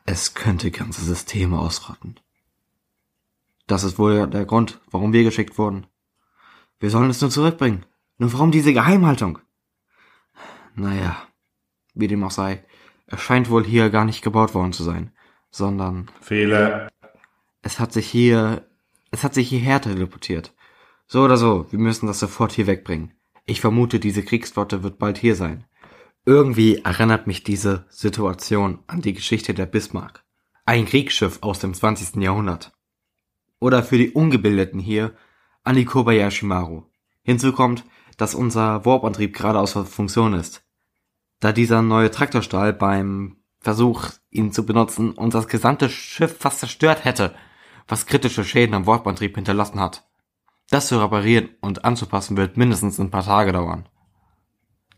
es 0.06 0.36
könnte 0.36 0.70
ganze 0.70 1.04
Systeme 1.04 1.58
ausrotten. 1.58 2.20
Das 3.66 3.84
ist 3.84 3.98
wohl 3.98 4.28
der 4.28 4.46
Grund, 4.46 4.80
warum 4.92 5.12
wir 5.12 5.24
geschickt 5.24 5.58
wurden. 5.58 5.88
Wir 6.80 6.92
sollen 6.92 7.10
es 7.10 7.22
nur 7.22 7.32
zurückbringen. 7.32 7.84
Nur 8.20 8.32
warum 8.34 8.52
diese 8.52 8.74
Geheimhaltung? 8.74 9.40
Naja, 10.76 11.18
wie 11.94 12.08
dem 12.08 12.24
auch 12.24 12.32
sei, 12.32 12.64
es 13.08 13.22
scheint 13.22 13.50
wohl 13.50 13.64
hier 13.64 13.90
gar 13.90 14.06
nicht 14.06 14.22
gebaut 14.22 14.54
worden 14.54 14.74
zu 14.74 14.84
sein, 14.84 15.12
sondern 15.50 16.12
Fehler. 16.22 16.90
es 17.62 17.80
hat 17.80 17.94
sich 17.94 18.08
hier, 18.08 18.68
es 19.12 19.24
hat 19.24 19.34
sich 19.34 19.48
hierher 19.50 19.82
teleportiert. 19.82 20.54
So 21.08 21.24
oder 21.24 21.38
so, 21.38 21.72
wir 21.72 21.80
müssen 21.80 22.08
das 22.08 22.20
sofort 22.20 22.52
hier 22.52 22.68
wegbringen. 22.68 23.14
Ich 23.46 23.62
vermute, 23.62 24.00
diese 24.00 24.24
Kriegsflotte 24.24 24.84
wird 24.84 24.98
bald 24.98 25.18
hier 25.18 25.36
sein. 25.36 25.66
Irgendwie 26.26 26.78
erinnert 26.78 27.28
mich 27.28 27.44
diese 27.44 27.86
Situation 27.90 28.80
an 28.88 29.02
die 29.02 29.14
Geschichte 29.14 29.54
der 29.54 29.68
Bismarck. 29.68 30.26
Ein 30.66 30.88
Kriegsschiff 30.88 31.38
aus 31.42 31.60
dem 31.60 31.76
20. 31.76 32.16
Jahrhundert. 32.24 32.74
Oder 33.60 33.84
für 33.84 34.00
die 34.00 34.10
Ungebildeten 34.10 34.80
hier 34.80 35.16
an 35.64 35.76
die 35.76 35.86
Kobayashi 35.86 36.46
Maru. 36.46 36.84
Hinzu 37.22 37.54
kommt, 37.54 37.86
dass 38.18 38.34
unser 38.34 38.84
Warp-Antrieb 38.84 39.36
gerade 39.36 39.60
außer 39.60 39.86
Funktion 39.86 40.34
ist. 40.34 40.65
Da 41.40 41.52
dieser 41.52 41.82
neue 41.82 42.12
Traktorstahl 42.12 42.74
beim 42.74 43.38
Versuch, 43.60 44.10
ihn 44.30 44.52
zu 44.52 44.66
benutzen, 44.66 45.12
uns 45.12 45.34
das 45.34 45.48
gesamte 45.48 45.90
Schiff 45.90 46.38
fast 46.40 46.60
zerstört 46.60 47.04
hätte, 47.04 47.36
was 47.88 48.06
kritische 48.06 48.44
Schäden 48.44 48.76
am 48.76 48.86
Warp-Antrieb 48.86 49.36
hinterlassen 49.36 49.80
hat. 49.80 50.08
Das 50.70 50.88
zu 50.88 51.02
reparieren 51.02 51.50
und 51.62 51.86
anzupassen 51.86 52.38
wird 52.38 52.58
mindestens 52.58 53.00
ein 53.00 53.12
paar 53.12 53.26
Tage 53.26 53.52
dauern. 53.52 53.88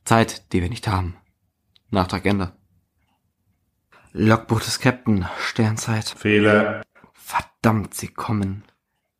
Zeit, 0.05 0.53
die 0.53 0.61
wir 0.61 0.69
nicht 0.69 0.87
haben. 0.87 1.15
Nachtrag 1.89 2.25
Ende. 2.25 2.53
Logbuch 4.13 4.61
des 4.61 4.79
Captain, 4.79 5.27
Sternzeit. 5.39 6.15
Fehler. 6.17 6.83
Verdammt, 7.13 7.93
sie 7.93 8.07
kommen. 8.07 8.63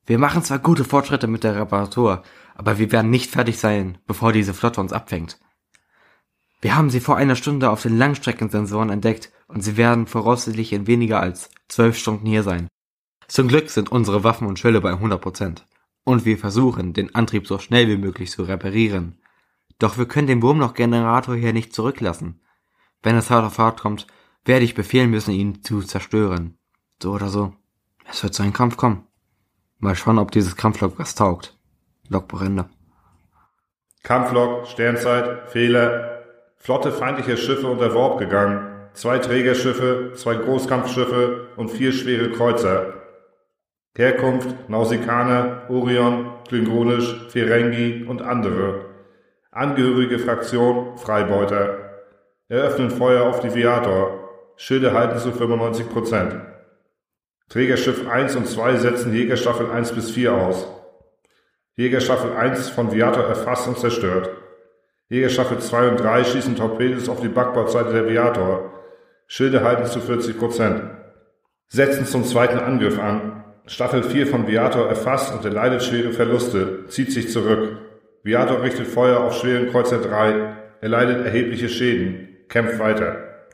Wir 0.06 0.18
machen 0.18 0.44
zwar 0.44 0.60
gute 0.60 0.86
Fortschritte 0.86 1.28
mit 1.28 1.44
der 1.44 1.56
Reparatur, 1.56 2.24
aber 2.56 2.80
wir 2.80 2.92
werden 2.92 3.12
nicht 3.12 3.32
fertig 3.32 3.60
sein, 3.60 3.98
bevor 4.08 4.32
diese 4.32 4.54
Flotte 4.54 4.80
uns 4.80 4.94
abfängt. 4.94 5.40
Wir 6.62 6.76
haben 6.76 6.90
sie 6.90 7.00
vor 7.00 7.18
einer 7.18 7.36
Stunde 7.36 7.70
auf 7.70 7.84
den 7.84 7.98
Langstreckensensoren 7.98 8.90
entdeckt 8.90 9.32
und 9.48 9.62
sie 9.62 9.78
werden 9.78 10.08
voraussichtlich 10.08 10.74
in 10.74 10.88
weniger 10.88 11.20
als 11.20 11.50
zwölf 11.68 11.98
Stunden 11.98 12.26
hier 12.26 12.44
sein. 12.44 12.68
Zum 13.28 13.48
Glück 13.48 13.70
sind 13.70 13.92
unsere 13.92 14.24
Waffen 14.24 14.48
und 14.48 14.58
Schilde 14.58 14.82
bei 14.82 14.92
100 14.92 15.22
Prozent. 15.22 15.66
Und 16.04 16.26
wir 16.26 16.38
versuchen, 16.38 16.94
den 16.94 17.14
Antrieb 17.14 17.48
so 17.48 17.60
schnell 17.60 17.88
wie 17.88 17.98
möglich 17.98 18.32
zu 18.32 18.44
reparieren. 18.44 19.20
Doch 19.80 19.98
wir 19.98 20.08
können 20.08 20.28
den 20.28 20.42
Wurmloch-Generator 20.42 21.36
hier 21.36 21.54
nicht 21.54 21.74
zurücklassen. 21.74 22.40
Wenn 23.04 23.16
es 23.18 23.30
hart 23.30 23.46
auf 23.46 23.60
hart 23.60 23.82
kommt, 23.82 24.08
werde 24.46 24.66
ich 24.66 24.74
befehlen 24.74 25.12
müssen, 25.12 25.32
ihn 25.32 25.62
zu 25.62 25.82
zerstören. 25.82 26.58
So 27.02 27.12
oder 27.12 27.30
so. 27.30 27.54
Es 28.10 28.24
wird 28.24 28.34
zu 28.34 28.42
einem 28.42 28.54
Kampf 28.54 28.78
kommen. 28.78 29.04
Mal 29.80 29.96
schauen, 29.96 30.18
ob 30.18 30.32
dieses 30.32 30.56
Kampflog 30.56 30.98
was 30.98 31.14
taugt. 31.14 31.56
Logbuchende. 32.08 32.70
Kampflog, 34.04 34.66
Sternzeit, 34.68 35.52
Fehler. 35.52 36.17
Flotte 36.58 36.92
feindlicher 36.92 37.38
Schiffe 37.38 37.68
unter 37.68 37.94
Warp 37.96 38.20
gegangen. 38.20 38.90
Zwei 38.94 39.20
Trägerschiffe, 39.20 40.14
zwei 40.16 40.36
Großkampfschiffe 40.36 41.48
und 41.56 41.70
vier 41.70 41.92
schwere 41.92 42.32
Kreuzer. 42.32 42.94
Herkunft, 43.96 44.70
Nausikaner, 44.70 45.64
Orion, 45.70 46.34
Klingonisch, 46.48 47.16
Ferengi 47.30 48.06
und 48.08 48.22
andere. 48.22 48.86
Angehörige 49.52 50.20
Fraktion, 50.20 50.98
Freibeuter. 50.98 51.80
Eröffnen 52.50 52.92
Feuer 52.92 53.28
auf 53.28 53.40
die 53.40 53.54
Viator. 53.54 54.30
Schilde 54.56 54.94
halten 54.94 55.20
zu 55.20 55.32
95 55.32 55.90
Prozent. 55.90 56.36
Trägerschiff 57.50 58.08
1 58.08 58.36
und 58.36 58.48
2 58.48 58.76
setzen 58.78 59.14
Jägerstaffel 59.14 59.72
1 59.72 59.94
bis 59.94 60.12
4 60.12 60.34
aus. 60.34 60.68
Jägerstaffel 61.76 62.34
1 62.34 62.70
von 62.70 62.92
Viator 62.92 63.24
erfasst 63.24 63.68
und 63.68 63.78
zerstört. 63.78 64.30
Jägerstaffel 65.10 65.60
2 65.60 65.90
und 65.90 65.98
3 66.02 66.24
schießen 66.26 66.56
Torpedos 66.58 67.08
auf 67.08 67.22
die 67.22 67.30
Backbordseite 67.30 67.94
der 67.94 68.10
Viator. 68.10 68.74
Schilde 69.28 69.64
halten 69.64 69.86
zu 69.86 70.02
40 70.02 70.38
Prozent. 70.38 70.82
Setzen 71.70 72.06
zum 72.06 72.26
zweiten 72.26 72.60
Angriff 72.60 73.00
an. 73.00 73.46
Staffel 73.68 74.04
4 74.04 74.28
von 74.28 74.48
Viator 74.48 74.88
erfasst 74.88 75.34
und 75.34 75.46
erleidet 75.46 75.84
schwere 75.84 76.12
Verluste, 76.12 76.86
zieht 76.88 77.12
sich 77.12 77.30
zurück. 77.30 77.78
Viator 78.24 78.62
richtet 78.64 78.88
Feuer 78.88 79.22
auf 79.22 79.38
schweren 79.38 79.70
Kreuzer 79.70 80.00
3, 80.00 80.56
erleidet 80.82 81.26
erhebliche 81.26 81.70
Schäden, 81.70 82.28
kämpft 82.50 82.80
weiter. 82.80 83.46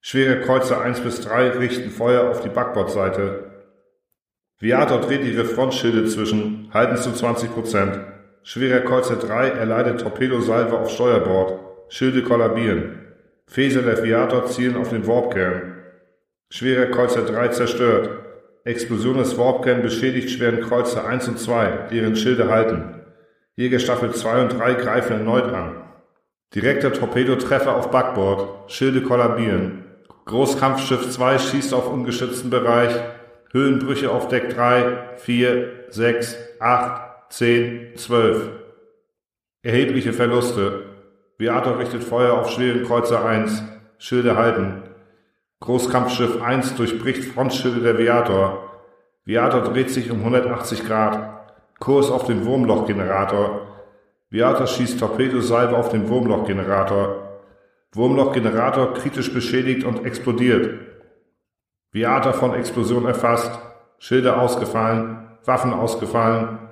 Schwere 0.00 0.40
Kreuzer 0.42 0.80
1 0.80 1.00
bis 1.00 1.20
3 1.22 1.50
richten 1.58 1.90
Feuer 1.90 2.30
auf 2.30 2.40
die 2.40 2.48
Backbordseite. 2.48 3.50
Viator 4.58 5.00
dreht 5.00 5.24
ihre 5.24 5.44
Frontschilde 5.44 6.04
zwischen, 6.06 6.70
halten 6.72 6.96
zu 6.96 7.12
20 7.12 7.52
Prozent. 7.52 8.13
Schwerer 8.46 8.80
Kreuzer 8.80 9.16
3 9.16 9.48
erleidet 9.48 10.02
Torpedosalve 10.02 10.78
auf 10.78 10.90
Steuerbord. 10.90 11.58
Schilde 11.88 12.22
kollabieren. 12.22 12.98
Phaser 13.46 13.80
der 13.80 14.04
Viator 14.04 14.44
zielen 14.44 14.76
auf 14.76 14.90
den 14.90 15.06
Warpkern. 15.06 15.76
Schwerer 16.50 16.90
Kreuzer 16.90 17.22
3 17.22 17.48
zerstört. 17.48 18.10
Explosion 18.64 19.16
des 19.16 19.38
Warpkern 19.38 19.80
beschädigt 19.80 20.30
schweren 20.30 20.60
Kreuzer 20.60 21.06
1 21.08 21.28
und 21.28 21.38
2, 21.38 21.88
deren 21.90 22.16
Schilde 22.16 22.50
halten. 22.50 23.00
Jägerstaffel 23.56 24.12
2 24.12 24.42
und 24.42 24.58
3 24.58 24.74
greifen 24.74 25.20
erneut 25.20 25.50
an. 25.50 25.76
Direkter 26.54 26.92
Torpedotreffer 26.92 27.74
auf 27.74 27.90
Backbord. 27.90 28.70
Schilde 28.70 29.00
kollabieren. 29.00 29.84
Großkampfschiff 30.26 31.08
2 31.08 31.38
schießt 31.38 31.72
auf 31.72 31.90
ungeschützten 31.90 32.50
Bereich. 32.50 32.94
Höhenbrüche 33.52 34.10
auf 34.10 34.28
Deck 34.28 34.50
3, 34.50 35.16
4, 35.16 35.86
6, 35.88 36.36
8, 36.60 37.13
10, 37.36 37.96
12. 37.96 38.48
Erhebliche 39.64 40.12
Verluste. 40.12 40.84
Viator 41.36 41.80
richtet 41.80 42.04
Feuer 42.04 42.34
auf 42.34 42.52
schweren 42.52 42.84
Kreuzer 42.84 43.24
1. 43.24 43.60
Schilde 43.98 44.36
halten. 44.36 44.84
Großkampfschiff 45.58 46.40
1 46.40 46.76
durchbricht 46.76 47.24
Frontschilde 47.24 47.80
der 47.80 47.98
Viator. 47.98 48.70
Viator 49.24 49.62
dreht 49.62 49.90
sich 49.90 50.12
um 50.12 50.20
180 50.20 50.86
Grad. 50.86 51.50
Kurs 51.80 52.08
auf 52.08 52.24
den 52.24 52.46
Wurmlochgenerator. 52.46 53.66
Viator 54.30 54.68
schießt 54.68 55.00
Torpedosalve 55.00 55.76
auf 55.76 55.88
den 55.88 56.08
Wurmlochgenerator. 56.08 57.40
Wurmlochgenerator 57.94 58.94
kritisch 58.94 59.34
beschädigt 59.34 59.82
und 59.82 60.06
explodiert. 60.06 60.78
Viator 61.90 62.32
von 62.32 62.54
Explosion 62.54 63.06
erfasst. 63.06 63.58
Schilder 63.98 64.40
ausgefallen, 64.40 65.26
Waffen 65.44 65.72
ausgefallen, 65.72 66.63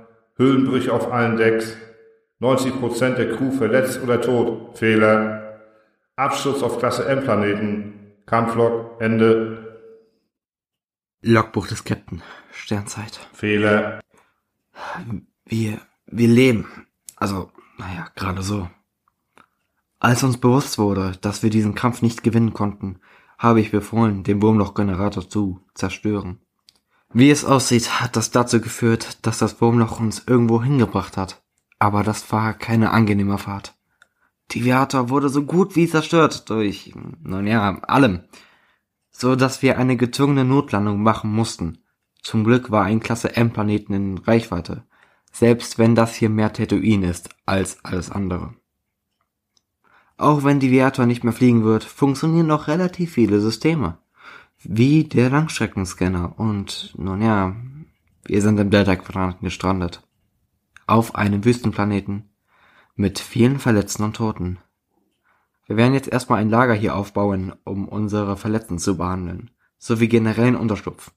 Höhlenbrüche 0.42 0.92
auf 0.92 1.12
allen 1.12 1.36
Decks, 1.36 1.76
90% 2.40 3.14
der 3.14 3.36
Crew 3.36 3.52
verletzt 3.52 4.02
oder 4.02 4.20
tot, 4.20 4.76
Fehler, 4.76 5.60
Absturz 6.16 6.62
auf 6.62 6.78
Klasse 6.78 7.06
M-Planeten, 7.06 8.12
Kampflog, 8.26 9.00
Ende. 9.00 9.78
Logbuch 11.22 11.68
des 11.68 11.84
Captain, 11.84 12.22
Sternzeit. 12.52 13.20
Fehler. 13.32 14.00
Wir, 15.44 15.80
wir 16.06 16.28
leben. 16.28 16.86
Also, 17.16 17.50
naja, 17.78 18.08
gerade 18.16 18.42
so. 18.42 18.68
Als 20.00 20.24
uns 20.24 20.38
bewusst 20.38 20.78
wurde, 20.78 21.12
dass 21.20 21.44
wir 21.44 21.50
diesen 21.50 21.76
Kampf 21.76 22.02
nicht 22.02 22.24
gewinnen 22.24 22.52
konnten, 22.52 22.98
habe 23.38 23.60
ich 23.60 23.70
befohlen, 23.70 24.24
den 24.24 24.42
Wurmlochgenerator 24.42 25.28
zu 25.28 25.60
zerstören. 25.74 26.40
Wie 27.14 27.30
es 27.30 27.44
aussieht, 27.44 28.00
hat 28.00 28.16
das 28.16 28.30
dazu 28.30 28.60
geführt, 28.60 29.18
dass 29.22 29.38
das 29.38 29.60
Wurmloch 29.60 30.00
uns 30.00 30.22
irgendwo 30.26 30.62
hingebracht 30.62 31.16
hat. 31.16 31.42
Aber 31.78 32.02
das 32.02 32.30
war 32.32 32.54
keine 32.54 32.90
angenehme 32.90 33.38
Fahrt. 33.38 33.74
Die 34.52 34.64
Viator 34.64 35.08
wurde 35.08 35.28
so 35.28 35.42
gut 35.42 35.76
wie 35.76 35.88
zerstört 35.88 36.48
durch, 36.50 36.92
nun 37.22 37.46
ja, 37.46 37.78
allem. 37.82 38.20
So 39.10 39.36
dass 39.36 39.62
wir 39.62 39.78
eine 39.78 39.96
gezwungene 39.96 40.44
Notlandung 40.44 41.02
machen 41.02 41.32
mussten. 41.32 41.78
Zum 42.22 42.44
Glück 42.44 42.70
war 42.70 42.84
ein 42.84 43.00
Klasse 43.00 43.36
M-Planeten 43.36 43.92
in 43.94 44.18
Reichweite 44.18 44.84
selbst 45.32 45.78
wenn 45.78 45.94
das 45.94 46.14
hier 46.14 46.28
mehr 46.28 46.52
Tatooine 46.52 47.10
ist 47.10 47.30
als 47.46 47.84
alles 47.84 48.10
andere. 48.10 48.54
Auch 50.18 50.44
wenn 50.44 50.60
die 50.60 50.70
Viator 50.70 51.06
nicht 51.06 51.24
mehr 51.24 51.32
fliegen 51.32 51.64
wird, 51.64 51.82
funktionieren 51.82 52.46
noch 52.46 52.68
relativ 52.68 53.12
viele 53.12 53.40
Systeme. 53.40 53.98
Wie 54.64 55.04
der 55.04 55.28
Langstreckenscanner 55.28 56.38
und, 56.38 56.94
nun 56.96 57.20
ja, 57.20 57.56
wir 58.24 58.40
sind 58.42 58.60
im 58.60 58.70
Delta-Quadranten 58.70 59.44
gestrandet. 59.44 60.06
Auf 60.86 61.16
einem 61.16 61.44
Wüstenplaneten. 61.44 62.30
Mit 62.94 63.18
vielen 63.18 63.58
Verletzten 63.58 64.04
und 64.04 64.14
Toten. 64.14 64.58
Wir 65.66 65.76
werden 65.76 65.94
jetzt 65.94 66.08
erstmal 66.08 66.40
ein 66.40 66.50
Lager 66.50 66.74
hier 66.74 66.94
aufbauen, 66.94 67.54
um 67.64 67.88
unsere 67.88 68.36
Verletzten 68.36 68.78
zu 68.78 68.96
behandeln, 68.96 69.50
sowie 69.78 70.08
generellen 70.08 70.56
Unterschlupf. 70.56 71.12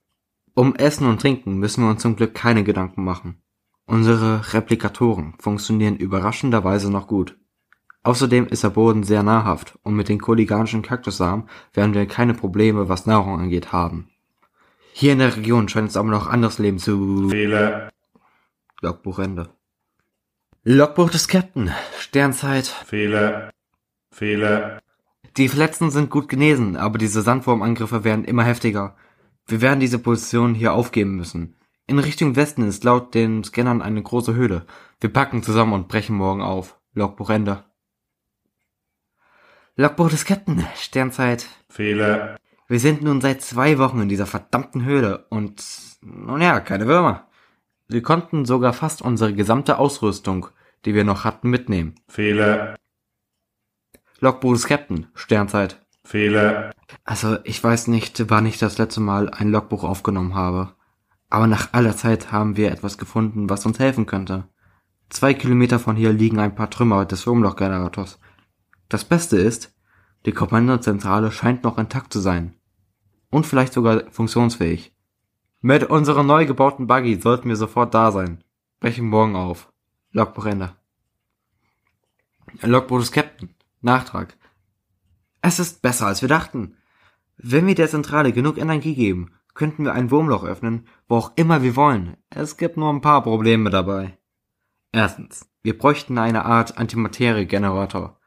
Um 0.56 0.74
Essen 0.76 1.06
und 1.06 1.22
Trinken 1.22 1.60
müssen 1.60 1.84
wir 1.84 1.92
uns 1.92 2.02
zum 2.02 2.16
Glück 2.16 2.34
keine 2.34 2.64
Gedanken 2.64 3.04
machen. 3.04 3.44
Unsere 3.86 4.54
Replikatoren 4.54 5.36
funktionieren 5.38 5.98
überraschenderweise 5.98 6.90
noch 6.90 7.08
gut. 7.08 7.38
Außerdem 8.06 8.46
ist 8.46 8.64
der 8.64 8.70
Boden 8.70 9.02
sehr 9.02 9.24
nahrhaft 9.24 9.80
und 9.82 9.96
mit 9.96 10.10
den 10.10 10.22
kolliganischen 10.22 10.84
Kaktussamen 10.84 11.50
werden 11.74 11.96
wir 11.96 12.06
keine 12.06 12.36
Probleme, 12.36 12.88
was 12.88 13.08
Nahrung 13.08 13.40
angeht, 13.40 13.72
haben. 13.72 14.10
Hier 14.94 15.14
in 15.14 15.18
der 15.18 15.36
Region 15.36 15.68
scheint 15.70 15.90
es 15.90 15.98
aber 15.98 16.10
noch 16.10 16.28
anderes 16.28 16.60
Leben 16.60 16.78
zu... 16.78 17.30
Fehler. 17.30 17.90
Logbuchende. 18.82 19.50
Logbuch 20.64 21.10
des 21.10 21.28
Captain. 21.28 21.72
Sternzeit. 21.98 22.68
Fehler. 22.68 23.50
Fehler. 24.12 24.84
Die 25.38 25.50
Verletzten 25.50 25.90
sind 25.90 26.12
gut 26.12 26.30
genesen, 26.30 26.78
aber 26.78 27.00
diese 27.00 27.24
Sandwurmangriffe 27.24 28.04
werden 28.04 28.24
immer 28.24 28.44
heftiger. 28.44 28.96
Wir 29.48 29.62
werden 29.62 29.80
diese 29.80 29.98
Position 29.98 30.54
hier 30.54 30.74
aufgeben 30.74 31.16
müssen. 31.16 31.56
In 31.88 31.98
Richtung 31.98 32.36
Westen 32.36 32.68
ist 32.68 32.84
laut 32.84 33.16
den 33.16 33.44
Scannern 33.44 33.82
eine 33.82 34.04
große 34.04 34.36
Höhle. 34.36 34.68
Wir 35.00 35.12
packen 35.12 35.42
zusammen 35.42 35.74
und 35.74 35.88
brechen 35.88 36.16
morgen 36.16 36.44
auf. 36.44 36.80
Logbuch 36.94 37.32
Ende. 37.32 37.64
Logbuch 39.78 40.10
des 40.10 40.24
Captain. 40.24 40.66
Sternzeit. 40.78 41.48
Fehler. 41.68 42.38
Wir 42.70 42.80
sind 42.80 43.02
nun 43.02 43.20
seit 43.20 43.42
zwei 43.42 43.78
Wochen 43.78 44.00
in 44.00 44.08
dieser 44.08 44.26
verdammten 44.26 44.86
Höhle 44.86 45.26
und, 45.30 45.62
nun 46.02 46.42
ja, 46.42 46.62
keine 46.62 46.88
Würmer. 46.88 47.28
Wir 47.90 48.02
konnten 48.02 48.46
sogar 48.46 48.72
fast 48.72 49.02
unsere 49.02 49.34
gesamte 49.34 49.78
Ausrüstung, 49.78 50.48
die 50.86 50.96
wir 50.96 51.04
noch 51.04 51.26
hatten, 51.26 51.50
mitnehmen. 51.50 51.96
Fehler. 52.08 52.76
Logbuch 54.22 54.54
des 54.54 54.66
Captain. 54.66 55.08
Sternzeit. 55.14 55.86
Fehler. 56.06 56.72
Also, 57.04 57.38
ich 57.44 57.62
weiß 57.62 57.88
nicht, 57.88 58.30
wann 58.30 58.46
ich 58.46 58.58
das 58.58 58.78
letzte 58.78 59.02
Mal 59.02 59.30
ein 59.30 59.52
Logbuch 59.52 59.84
aufgenommen 59.84 60.36
habe. 60.36 60.72
Aber 61.30 61.48
nach 61.48 61.74
aller 61.74 61.98
Zeit 61.98 62.32
haben 62.32 62.56
wir 62.56 62.72
etwas 62.72 62.98
gefunden, 62.98 63.50
was 63.50 63.66
uns 63.66 63.80
helfen 63.80 64.06
könnte. 64.06 64.46
Zwei 65.10 65.34
Kilometer 65.34 65.80
von 65.80 65.98
hier 65.98 66.14
liegen 66.14 66.40
ein 66.40 66.56
paar 66.56 66.70
Trümmer 66.70 67.04
des 67.04 67.28
Wurmlochgenerators. 67.28 68.20
Das 68.90 69.06
Beste 69.06 69.38
ist, 69.38 69.76
die 70.26 70.32
Kommandozentrale 70.32 71.32
scheint 71.32 71.64
noch 71.64 71.78
intakt 71.78 72.14
zu 72.14 72.20
sein. 72.20 72.56
Und 73.30 73.46
vielleicht 73.46 73.74
sogar 73.74 74.10
funktionsfähig. 74.12 74.96
Mit 75.62 75.84
unserem 75.86 76.28
neu 76.28 76.46
gebauten 76.46 76.88
Buggy 76.88 77.20
sollten 77.20 77.50
wir 77.50 77.56
sofort 77.56 77.94
da 77.94 78.12
sein. 78.12 78.44
Brechen 78.80 79.08
morgen 79.08 79.36
auf. 79.36 79.72
Logbuch 80.12 80.46
Ende. 80.46 80.76
Logbuch 82.62 83.00
des 83.00 83.12
Captain. 83.12 83.56
Nachtrag. 83.82 84.38
Es 85.42 85.60
ist 85.60 85.82
besser, 85.82 86.08
als 86.08 86.22
wir 86.22 86.30
dachten. 86.30 86.78
Wenn 87.38 87.68
wir 87.68 87.76
der 87.76 87.90
Zentrale 87.90 88.32
genug 88.32 88.58
Energie 88.58 88.96
geben, 88.96 89.32
könnten 89.54 89.86
wir 89.86 89.94
ein 89.94 90.12
Wurmloch 90.12 90.44
öffnen, 90.44 90.88
wo 91.08 91.18
auch 91.18 91.32
immer 91.36 91.64
wir 91.64 91.76
wollen. 91.76 92.18
Es 92.30 92.58
gibt 92.58 92.78
nur 92.78 92.92
ein 92.92 93.02
paar 93.02 93.24
Probleme 93.24 93.70
dabei. 93.70 94.18
Erstens, 94.92 95.50
wir 95.64 95.78
bräuchten 95.78 96.18
eine 96.18 96.46
Art 96.46 96.78
Antimateriegenerator, 96.78 98.20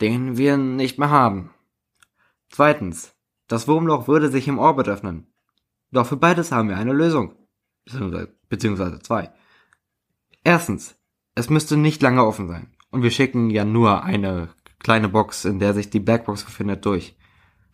den 0.00 0.36
wir 0.36 0.56
nicht 0.56 0.98
mehr 0.98 1.10
haben. 1.10 1.50
Zweitens, 2.50 3.14
das 3.48 3.68
Wurmloch 3.68 4.08
würde 4.08 4.30
sich 4.30 4.48
im 4.48 4.58
Orbit 4.58 4.88
öffnen. 4.88 5.26
Doch 5.90 6.06
für 6.06 6.16
beides 6.16 6.52
haben 6.52 6.68
wir 6.68 6.76
eine 6.76 6.92
Lösung. 6.92 7.36
Beziehungsweise, 7.84 8.34
beziehungsweise 8.48 8.98
zwei. 9.00 9.30
Erstens, 10.42 10.96
es 11.34 11.50
müsste 11.50 11.76
nicht 11.76 12.02
lange 12.02 12.24
offen 12.24 12.48
sein. 12.48 12.68
Und 12.90 13.02
wir 13.02 13.10
schicken 13.10 13.50
ja 13.50 13.64
nur 13.64 14.04
eine 14.04 14.48
kleine 14.78 15.08
Box, 15.08 15.44
in 15.44 15.58
der 15.58 15.74
sich 15.74 15.90
die 15.90 16.00
Blackbox 16.00 16.44
befindet, 16.44 16.84
durch. 16.84 17.16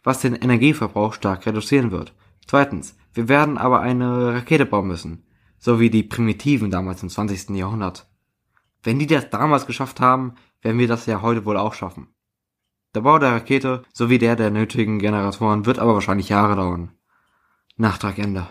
Was 0.02 0.20
den 0.20 0.34
Energieverbrauch 0.34 1.12
stark 1.12 1.46
reduzieren 1.46 1.90
wird. 1.90 2.14
Zweitens, 2.46 2.96
wir 3.12 3.28
werden 3.28 3.58
aber 3.58 3.80
eine 3.80 4.34
Rakete 4.34 4.66
bauen 4.66 4.88
müssen. 4.88 5.24
So 5.58 5.78
wie 5.78 5.90
die 5.90 6.02
Primitiven 6.02 6.70
damals 6.70 7.02
im 7.02 7.10
20. 7.10 7.50
Jahrhundert. 7.50 8.09
Wenn 8.82 8.98
die 8.98 9.06
das 9.06 9.30
damals 9.30 9.66
geschafft 9.66 10.00
haben, 10.00 10.34
werden 10.62 10.78
wir 10.78 10.88
das 10.88 11.06
ja 11.06 11.22
heute 11.22 11.44
wohl 11.44 11.56
auch 11.56 11.74
schaffen. 11.74 12.14
Der 12.94 13.02
Bau 13.02 13.18
der 13.18 13.32
Rakete 13.32 13.82
sowie 13.92 14.18
der 14.18 14.36
der 14.36 14.50
nötigen 14.50 14.98
Generatoren 14.98 15.66
wird 15.66 15.78
aber 15.78 15.94
wahrscheinlich 15.94 16.28
Jahre 16.28 16.56
dauern. 16.56 16.92
Nachtrag 17.76 18.18
Ende. 18.18 18.48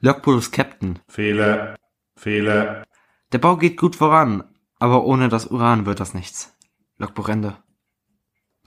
Logbuchs 0.00 0.52
Captain. 0.52 1.00
Fehler. 1.08 1.76
Fehler. 2.16 2.84
Der 3.32 3.38
Bau 3.38 3.56
geht 3.56 3.76
gut 3.76 3.96
voran, 3.96 4.44
aber 4.78 5.04
ohne 5.04 5.28
das 5.28 5.46
Uran 5.46 5.86
wird 5.86 6.00
das 6.00 6.14
nichts. 6.14 6.56
Logbuch 6.98 7.28
Ende. 7.28 7.56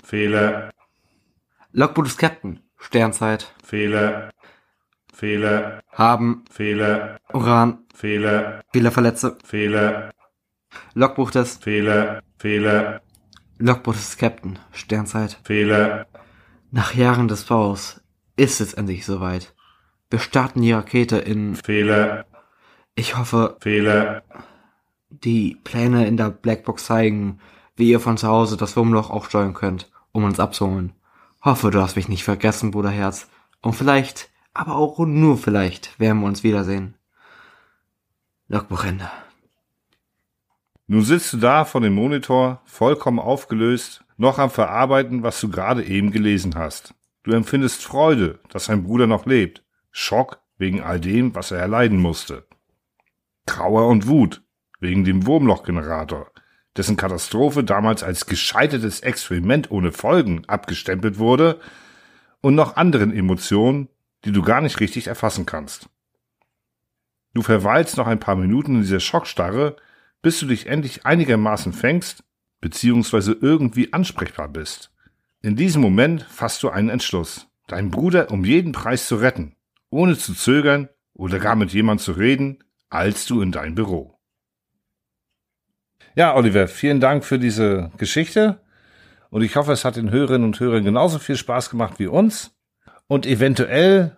Fehler. 0.04 0.72
Logbuch 1.72 2.18
Captain. 2.18 2.60
Sternzeit. 2.78 3.54
Fehler. 3.64 4.32
Fehler. 5.14 5.82
Haben. 5.92 6.44
Fehler. 6.50 7.20
Uran. 7.34 7.86
Fehler. 7.94 8.64
Fehler 8.72 8.92
verletze. 8.92 9.38
Fehler. 9.44 10.12
Logbuch 10.94 11.32
des. 11.32 11.58
Fehler. 11.58 12.22
Fehler. 12.38 13.02
Logbuch 13.58 13.94
des 13.94 14.18
Captain. 14.18 14.60
Sternzeit. 14.72 15.40
Fehler. 15.44 16.08
Nach 16.72 16.94
Jahren 16.94 17.28
des 17.28 17.46
Baus 17.46 18.02
ist 18.36 18.62
es 18.62 18.74
endlich 18.74 19.06
soweit. 19.06 19.54
Wir 20.10 20.20
starten 20.20 20.62
die 20.62 20.72
Rakete 20.72 21.18
in. 21.18 21.56
Fehler. 21.56 22.26
Ich 22.96 23.18
hoffe, 23.18 23.58
Fehler. 23.62 24.24
die 25.10 25.56
Pläne 25.64 26.08
in 26.08 26.18
der 26.18 26.30
Blackbox 26.30 26.86
zeigen, 26.86 27.40
wie 27.76 27.90
ihr 27.90 28.00
von 28.00 28.18
zu 28.18 28.28
Hause 28.28 28.58
das 28.58 28.76
Wurmloch 28.76 29.10
auch 29.10 29.26
steuern 29.26 29.54
könnt, 29.54 29.90
um 30.12 30.24
uns 30.24 30.40
abzuholen. 30.40 30.94
Hoffe, 31.42 31.72
du 31.72 31.82
hast 31.82 31.96
mich 31.96 32.10
nicht 32.10 32.24
vergessen, 32.24 32.72
Bruderherz. 32.72 33.30
Und 33.62 33.74
vielleicht, 33.74 34.30
aber 34.54 34.76
auch 34.76 35.00
nur 35.00 35.38
vielleicht, 35.38 36.00
werden 36.00 36.20
wir 36.20 36.28
uns 36.28 36.44
wiedersehen. 36.44 36.96
Logbuchende. 38.48 39.10
Nun 40.92 41.04
sitzt 41.04 41.34
du 41.34 41.38
da 41.38 41.66
vor 41.66 41.82
dem 41.82 41.94
Monitor, 41.94 42.64
vollkommen 42.66 43.20
aufgelöst, 43.20 44.04
noch 44.18 44.40
am 44.40 44.50
Verarbeiten, 44.50 45.22
was 45.22 45.40
du 45.40 45.48
gerade 45.48 45.86
eben 45.86 46.10
gelesen 46.10 46.56
hast. 46.56 46.96
Du 47.22 47.32
empfindest 47.32 47.84
Freude, 47.84 48.40
dass 48.50 48.66
dein 48.66 48.86
Bruder 48.86 49.06
noch 49.06 49.28
lebt. 49.28 49.64
Schock 49.92 50.42
wegen 50.58 50.82
all 50.82 51.00
dem, 51.00 51.36
was 51.36 51.52
er 51.52 51.60
erleiden 51.60 52.00
musste. 52.00 52.48
Trauer 53.46 53.88
und 53.88 54.08
Wut 54.08 54.42
wegen 54.80 55.06
dem 55.06 55.28
Wurmlochgenerator, 55.28 56.32
dessen 56.76 56.98
Katastrophe 56.98 57.64
damals 57.64 58.02
als 58.02 58.26
gescheitertes 58.26 59.02
Experiment 59.02 59.70
ohne 59.70 59.92
Folgen 59.92 60.44
abgestempelt 60.48 61.20
wurde, 61.20 61.60
und 62.42 62.56
noch 62.56 62.78
anderen 62.78 63.14
Emotionen, 63.14 63.90
die 64.26 64.32
du 64.32 64.42
gar 64.42 64.62
nicht 64.62 64.80
richtig 64.80 65.06
erfassen 65.06 65.46
kannst. 65.46 65.88
Du 67.36 67.44
verweilst 67.44 67.96
noch 67.98 68.08
ein 68.08 68.20
paar 68.20 68.36
Minuten 68.36 68.78
in 68.78 68.82
dieser 68.82 69.00
Schockstarre, 69.00 69.76
bis 70.22 70.40
du 70.40 70.48
dich 70.48 70.68
endlich 70.68 71.06
einigermaßen 71.06 71.74
fängst, 71.74 72.24
beziehungsweise 72.62 73.38
irgendwie 73.40 73.94
ansprechbar 73.94 74.50
bist. 74.50 74.92
In 75.42 75.56
diesem 75.56 75.82
Moment 75.82 76.24
fasst 76.24 76.64
du 76.64 76.70
einen 76.70 76.90
Entschluss, 76.90 77.48
deinen 77.68 77.92
Bruder 77.92 78.32
um 78.32 78.44
jeden 78.44 78.74
Preis 78.74 79.08
zu 79.08 79.16
retten, 79.16 79.56
ohne 79.90 80.18
zu 80.18 80.34
zögern 80.34 80.90
oder 81.14 81.40
gar 81.40 81.56
mit 81.56 81.72
jemand 81.72 82.02
zu 82.02 82.12
reden, 82.12 82.64
als 82.90 83.26
du 83.26 83.42
in 83.42 83.52
dein 83.52 83.76
Büro. 83.76 84.20
Ja, 86.16 86.36
Oliver, 86.36 86.68
vielen 86.68 87.00
Dank 87.00 87.24
für 87.24 87.40
diese 87.40 87.92
Geschichte 87.98 88.62
und 89.30 89.44
ich 89.44 89.56
hoffe, 89.56 89.72
es 89.72 89.86
hat 89.86 89.96
den 89.96 90.12
Hörerinnen 90.12 90.46
und 90.46 90.60
Hörern 90.60 90.84
genauso 90.84 91.20
viel 91.20 91.38
Spaß 91.38 91.70
gemacht 91.70 92.00
wie 92.00 92.08
uns 92.08 92.52
und 93.08 93.26
eventuell 93.26 94.18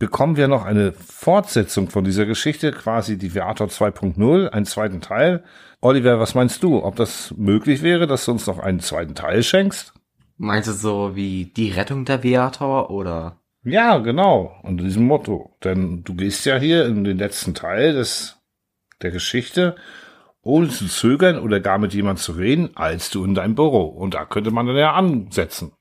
bekommen 0.00 0.36
wir 0.36 0.48
noch 0.48 0.64
eine 0.64 0.92
Fortsetzung 0.92 1.90
von 1.90 2.02
dieser 2.04 2.24
Geschichte, 2.24 2.72
quasi 2.72 3.18
die 3.18 3.34
Viator 3.34 3.68
2.0, 3.68 4.48
einen 4.48 4.64
zweiten 4.64 5.02
Teil. 5.02 5.44
Oliver, 5.82 6.18
was 6.18 6.34
meinst 6.34 6.62
du, 6.62 6.82
ob 6.82 6.96
das 6.96 7.32
möglich 7.36 7.82
wäre, 7.82 8.06
dass 8.06 8.24
du 8.24 8.32
uns 8.32 8.46
noch 8.46 8.58
einen 8.58 8.80
zweiten 8.80 9.14
Teil 9.14 9.42
schenkst? 9.42 9.92
Meinst 10.38 10.68
du 10.68 10.72
so 10.72 11.14
wie 11.16 11.52
die 11.54 11.70
Rettung 11.70 12.06
der 12.06 12.22
Viator 12.22 12.90
oder? 12.90 13.42
Ja, 13.62 13.98
genau, 13.98 14.58
unter 14.62 14.84
diesem 14.84 15.04
Motto. 15.04 15.54
Denn 15.62 16.02
du 16.02 16.14
gehst 16.14 16.46
ja 16.46 16.56
hier 16.56 16.86
in 16.86 17.04
den 17.04 17.18
letzten 17.18 17.52
Teil 17.52 17.92
des, 17.92 18.38
der 19.02 19.10
Geschichte, 19.10 19.76
ohne 20.40 20.70
zu 20.70 20.86
zögern 20.86 21.38
oder 21.38 21.60
gar 21.60 21.76
mit 21.76 21.92
jemand 21.92 22.20
zu 22.20 22.32
reden, 22.32 22.70
als 22.74 23.10
du 23.10 23.22
in 23.22 23.34
deinem 23.34 23.54
Büro. 23.54 23.84
Und 23.84 24.14
da 24.14 24.24
könnte 24.24 24.50
man 24.50 24.66
dann 24.66 24.76
ja 24.76 24.94
ansetzen. 24.94 25.72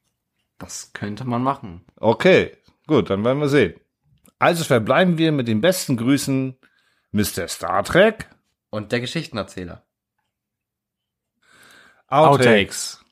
Das 0.58 0.92
könnte 0.92 1.24
man 1.24 1.42
machen. 1.42 1.86
Okay, 1.96 2.52
gut, 2.86 3.10
dann 3.10 3.24
werden 3.24 3.40
wir 3.40 3.48
sehen. 3.48 3.76
Also 4.40 4.64
verbleiben 4.64 5.18
wir 5.18 5.34
mit 5.34 5.50
den 5.50 5.60
besten 5.60 5.98
Grüßen, 5.98 6.58
Mr. 7.12 7.50
Star 7.50 7.84
Trek. 7.84 8.30
Und 8.70 8.94
der 8.94 9.02
Geschichtenerzähler. 9.02 9.86
Outtakes. 12.08 13.04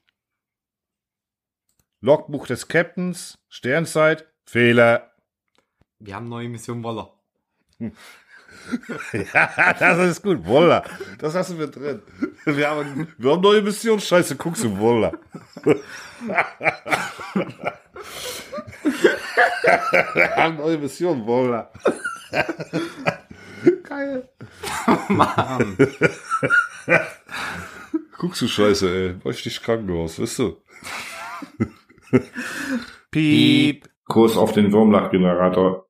Logbuch 2.00 2.48
des 2.48 2.70
Captains, 2.70 3.38
Sternzeit, 3.50 4.32
Fehler. 4.46 5.12
Wir 6.00 6.16
haben 6.16 6.30
neue 6.30 6.48
Mission 6.48 6.82
Woller. 6.84 7.14
ja, 9.12 9.74
das 9.74 10.10
ist 10.10 10.24
gut. 10.24 10.46
Wolla. 10.46 10.86
Das 11.20 11.34
lassen 11.34 11.60
wir 11.60 11.68
drin. 11.68 12.02
Wir 12.46 12.70
haben, 12.70 13.14
wir 13.18 13.32
haben 13.32 13.42
neue 13.42 13.62
Mission. 13.62 14.00
Scheiße, 14.00 14.38
guckst 14.38 14.64
du, 14.64 14.78
Wolla. 14.78 15.12
wir 20.14 20.36
haben 20.36 20.58
neue 20.58 20.78
Mission, 20.78 21.26
Wolla. 21.26 21.72
Geil. 23.84 24.30
Mann. 25.10 25.78
Guckst 28.18 28.42
du, 28.42 28.48
Scheiße, 28.48 28.90
ey. 28.90 29.14
Bräuchte 29.14 29.50
ich 29.50 29.62
Krankenhaus, 29.62 30.20
weißt 30.20 30.40
du? 30.40 30.58
Piep. 33.12 33.90
Kurs 34.06 34.38
auf 34.38 34.54
den 34.54 34.72
Wurmlachgenerator. 34.72 35.87